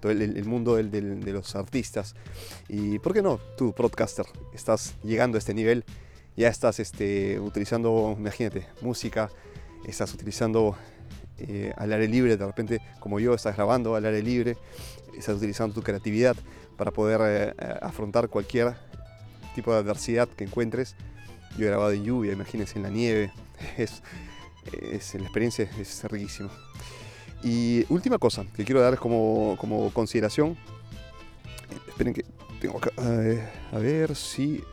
el, 0.03 0.21
el, 0.21 0.45
mundo 0.45 0.75
del, 0.75 0.91
de 0.91 1.31
los 1.31 1.55
artistas. 1.55 2.15
Y, 2.67 2.99
¿por 2.99 3.13
qué 3.13 3.21
no? 3.21 3.39
Tú, 3.57 3.73
podcaster, 3.73 4.25
estás 4.53 4.95
llegando 5.03 5.37
a 5.37 5.39
este 5.39 5.53
nivel, 5.53 5.85
ya 6.35 6.47
estás 6.47 6.79
este, 6.79 7.39
utilizando, 7.39 8.15
imagínate, 8.17 8.67
música, 8.81 9.29
estás 9.85 10.13
utilizando 10.13 10.75
eh, 11.39 11.73
al 11.77 11.93
aire 11.93 12.07
libre, 12.07 12.37
de 12.37 12.45
repente, 12.45 12.81
como 12.99 13.19
yo, 13.19 13.33
estás 13.33 13.55
grabando 13.55 13.95
al 13.95 14.05
aire 14.05 14.21
libre, 14.21 14.57
estás 15.17 15.37
utilizando 15.37 15.73
tu 15.73 15.81
creatividad 15.81 16.35
para 16.77 16.91
poder 16.91 17.19
eh, 17.23 17.53
eh, 17.57 17.79
afrontar 17.81 18.29
cualquier 18.29 18.75
tipo 19.55 19.73
de 19.73 19.79
adversidad 19.79 20.29
que 20.29 20.43
encuentres. 20.43 20.95
Yo 21.57 21.65
he 21.65 21.69
grabado 21.69 21.91
en 21.91 22.03
lluvia, 22.03 22.33
imagínense 22.33 22.77
en 22.77 22.83
la 22.83 22.89
nieve, 22.89 23.33
es, 23.77 24.03
es, 24.91 25.15
la 25.15 25.23
experiencia 25.23 25.69
es 25.79 26.03
riquísima. 26.05 26.49
Y 27.43 27.85
última 27.89 28.17
cosa 28.17 28.45
que 28.55 28.63
quiero 28.63 28.81
dar 28.81 28.97
como, 28.97 29.57
como 29.59 29.91
consideración, 29.91 30.57
esperen 31.87 32.13
que 32.13 32.25
tengo 32.61 32.77
acá, 32.77 32.91
a 33.71 33.77
ver 33.77 34.15
si... 34.15 34.63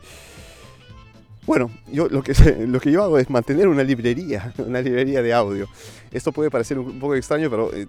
Bueno, 1.47 1.71
yo 1.93 2.09
lo 2.09 2.23
que, 2.23 2.33
lo 2.67 2.81
que 2.81 2.91
yo 2.91 3.03
hago 3.03 3.19
es 3.19 3.29
mantener 3.29 3.69
una 3.69 3.83
librería, 3.83 4.55
una 4.59 4.81
librería 4.81 5.21
de 5.21 5.35
audio. 5.35 5.69
Esto 6.11 6.33
puede 6.33 6.51
parecer 6.51 6.79
un 6.79 6.99
poco 6.99 7.15
extraño, 7.15 7.51
pero 7.51 7.75
eh, 7.75 7.87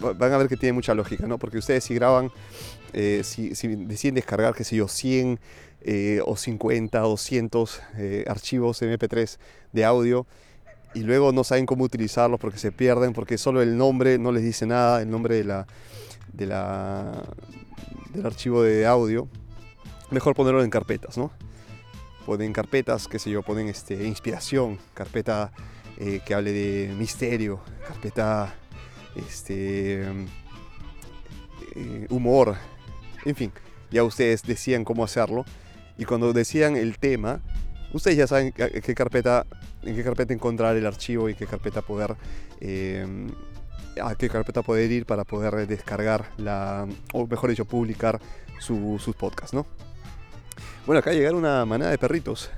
van 0.00 0.32
a 0.32 0.36
ver 0.38 0.48
que 0.48 0.56
tiene 0.56 0.72
mucha 0.72 0.94
lógica, 0.94 1.26
¿no? 1.26 1.38
Porque 1.38 1.58
ustedes 1.58 1.84
si 1.84 1.94
graban, 1.94 2.30
eh, 2.92 3.22
si, 3.24 3.48
deciden 3.48 4.14
descargar, 4.14 4.54
qué 4.54 4.64
sé 4.64 4.76
yo, 4.76 4.88
100 4.88 5.38
eh, 5.82 6.20
o 6.24 6.36
50, 6.36 6.98
200 6.98 7.82
archivos 8.26 8.82
MP3 8.82 9.38
de 9.72 9.84
audio 9.84 10.26
y 10.96 11.00
luego 11.00 11.30
no 11.30 11.44
saben 11.44 11.66
cómo 11.66 11.84
utilizarlos 11.84 12.40
porque 12.40 12.58
se 12.58 12.72
pierden, 12.72 13.12
porque 13.12 13.36
solo 13.36 13.60
el 13.60 13.76
nombre 13.76 14.18
no 14.18 14.32
les 14.32 14.42
dice 14.42 14.64
nada, 14.64 15.02
el 15.02 15.10
nombre 15.10 15.36
de 15.36 15.44
la, 15.44 15.66
de 16.32 16.46
la, 16.46 17.22
del 18.14 18.24
archivo 18.24 18.62
de 18.62 18.86
audio, 18.86 19.28
mejor 20.10 20.34
ponerlo 20.34 20.64
en 20.64 20.70
carpetas, 20.70 21.18
¿no? 21.18 21.30
Ponen 22.24 22.52
carpetas, 22.54 23.08
qué 23.08 23.18
sé 23.18 23.30
yo, 23.30 23.42
ponen 23.42 23.68
este, 23.68 24.06
inspiración, 24.06 24.78
carpeta 24.94 25.52
eh, 25.98 26.20
que 26.24 26.34
hable 26.34 26.52
de 26.52 26.94
misterio, 26.94 27.60
carpeta 27.86 28.54
este, 29.16 30.02
eh, 31.74 32.06
humor, 32.10 32.56
en 33.24 33.34
fin, 33.34 33.52
ya 33.90 34.04
ustedes 34.04 34.42
decían 34.42 34.84
cómo 34.84 35.04
hacerlo. 35.04 35.44
Y 35.98 36.04
cuando 36.04 36.32
decían 36.32 36.76
el 36.76 36.98
tema, 36.98 37.40
ustedes 37.92 38.16
ya 38.16 38.26
saben 38.26 38.52
qué 38.52 38.94
carpeta, 38.94 39.46
en 39.82 39.96
qué 39.96 40.04
carpeta 40.04 40.34
encontrar 40.34 40.76
el 40.76 40.86
archivo 40.86 41.28
y 41.28 41.34
qué 41.34 41.46
carpeta 41.46 41.80
poder 41.82 42.16
eh, 42.60 43.06
a 44.00 44.14
qué 44.14 44.28
carpeta 44.28 44.62
poder 44.62 44.90
ir 44.90 45.06
para 45.06 45.24
poder 45.24 45.66
descargar 45.66 46.30
la, 46.36 46.86
o 47.12 47.26
mejor 47.26 47.50
dicho, 47.50 47.64
publicar 47.64 48.20
sus 48.58 49.14
podcasts, 49.16 49.54
¿no? 49.54 49.66
Bueno, 50.86 51.00
acá 51.00 51.12
llegar 51.12 51.34
una 51.34 51.64
manada 51.64 51.90
de 51.90 51.98
perritos. 51.98 52.50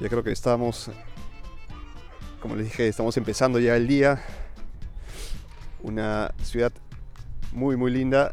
Ya 0.00 0.08
creo 0.08 0.24
que 0.24 0.32
estamos, 0.32 0.90
como 2.40 2.56
les 2.56 2.66
dije, 2.66 2.88
estamos 2.88 3.16
empezando 3.16 3.60
ya 3.60 3.76
el 3.76 3.86
día. 3.86 4.22
Una 5.84 6.32
ciudad 6.42 6.72
muy, 7.52 7.76
muy 7.76 7.92
linda. 7.92 8.32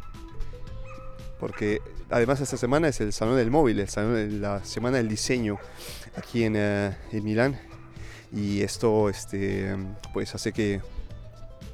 Porque 1.40 1.82
además 2.10 2.40
esta 2.40 2.58
semana 2.58 2.88
es 2.88 3.02
el 3.02 3.12
Salón 3.14 3.36
del 3.36 3.52
Móvil, 3.52 3.80
el 3.80 3.90
salón, 3.90 4.42
la 4.42 4.64
Semana 4.64 4.98
del 4.98 5.10
Diseño 5.10 5.58
aquí 6.16 6.44
en, 6.44 6.56
uh, 6.56 7.22
Milán. 7.22 7.60
Y 8.32 8.62
esto 8.62 9.10
este, 9.10 9.76
pues 10.14 10.34
hace 10.34 10.54
que 10.54 10.82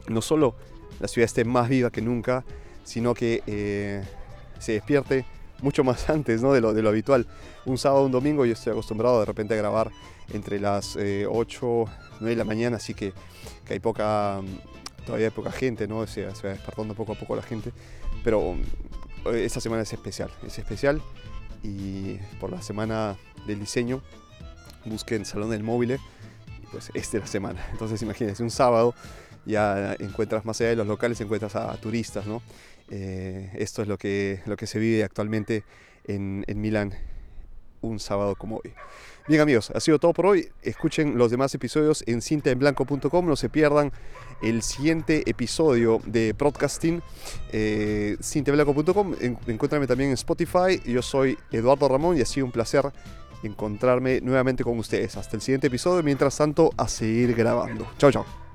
no 0.08 0.22
solo 0.22 0.56
la 1.00 1.08
ciudad 1.08 1.26
esté 1.26 1.46
más 1.46 1.70
viva 1.70 1.92
que 1.92 2.02
nunca, 2.02 2.44
sino 2.84 3.14
que 3.14 3.44
eh, 3.46 4.04
se 4.58 4.72
despierte 4.74 5.26
mucho 5.62 5.84
más 5.84 6.10
antes 6.10 6.42
¿no? 6.42 6.54
de, 6.54 6.62
lo, 6.62 6.90
habitual. 6.90 7.28
Un 7.66 7.78
sábado, 7.78 8.06
un 8.06 8.12
domingo, 8.12 8.46
yo 8.46 8.54
estoy 8.54 8.72
acostumbrado 8.72 9.20
de 9.20 9.26
repente 9.26 9.54
a 9.54 9.58
grabar 9.58 9.92
entre 10.34 10.60
las 10.60 10.96
8, 10.96 11.00
eh, 11.00 11.28
9 11.28 11.86
de 12.20 12.36
la 12.36 12.44
mañana, 12.44 12.78
así 12.78 12.94
que, 12.94 13.14
que, 13.66 13.74
hay 13.74 13.80
poca, 13.80 14.42
todavía 15.08 15.28
hay 15.28 15.32
poca 15.32 15.52
gente, 15.52 15.88
¿no? 15.88 16.06
se, 16.06 16.36
se 16.36 16.48
va 16.48 16.54
despertando 16.54 16.94
poco 16.94 17.14
a 17.14 17.16
poco 17.16 17.36
la 17.36 17.42
gente, 17.42 17.72
pero 18.24 18.56
eh, 19.26 19.46
esta 19.46 19.62
semana 19.62 19.82
es 19.82 19.94
especial, 19.94 20.30
es 20.46 20.60
especial 20.60 21.02
y 21.64 22.18
por 22.40 22.52
la 22.52 22.62
semana 22.62 23.18
del 23.48 23.60
diseño 23.60 24.04
busquen 24.86 25.26
Salón 25.26 25.50
del 25.50 25.64
Móvil 25.64 25.94
y 25.94 25.98
pues 26.72 26.92
esta 26.94 27.18
es 27.18 27.24
la 27.24 27.28
semana. 27.28 27.66
Entonces 27.72 28.02
imagínense, 28.02 28.44
un 28.44 28.52
sábado 28.52 28.94
ya 29.46 29.96
encuentras 30.00 30.46
más 30.46 30.60
allá 30.60 30.72
de 30.72 30.76
los 30.76 30.88
locales, 30.88 31.20
encuentras 31.22 31.56
a, 31.56 31.76
turistas, 31.78 32.28
¿no? 32.28 32.42
Eh, 32.90 33.50
esto 33.56 33.82
es 33.82 33.88
lo 33.88 33.98
que, 33.98 34.42
lo 34.46 34.58
que 34.58 34.68
se 34.68 34.78
vive 34.78 35.04
actualmente 35.04 35.64
en, 36.06 36.44
en 36.48 36.62
Milán 36.62 36.94
un 37.82 38.00
sábado 38.00 38.36
como 38.36 38.58
hoy. 38.58 38.74
Bien 39.28 39.42
amigos, 39.42 39.72
ha 39.76 39.80
sido 39.82 40.00
todo 40.00 40.14
por 40.14 40.26
hoy. 40.26 40.50
Escuchen 40.62 41.18
los 41.18 41.32
demás 41.32 41.54
episodios 41.54 42.02
en 42.08 42.22
cintaenblanco.com. 42.22 43.26
No 43.26 43.36
se 43.36 43.50
pierdan 43.50 43.92
el 44.42 44.62
siguiente 44.62 45.30
episodio 45.30 46.00
de 46.06 46.32
Broadcasting. 46.32 47.02
Eh, 47.52 48.16
cintaenblanco.com. 48.24 49.16
Encuéntrame 49.48 49.86
también 49.86 50.12
en 50.12 50.14
Spotify. 50.14 50.82
Yo 50.86 51.02
soy 51.02 51.38
Eduardo 51.52 51.90
Ramón 51.90 52.18
y 52.18 52.22
ha 52.22 52.26
sido 52.26 52.46
un 52.46 52.54
placer 52.54 52.86
encontrarme 53.44 54.22
nuevamente 54.22 54.64
con 54.64 54.80
ustedes. 54.80 55.18
Hasta 55.18 55.36
el 55.36 55.42
siguiente 55.42 55.68
episodio. 55.68 56.02
Mientras 56.04 56.38
tanto, 56.38 56.72
a 56.78 56.88
seguir 56.88 57.36
grabando. 57.36 57.86
Chao, 57.98 58.12
chao. 58.12 58.47